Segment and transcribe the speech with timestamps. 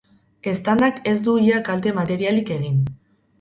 [0.51, 2.83] Eztandak ez du ia kalte materialik egin.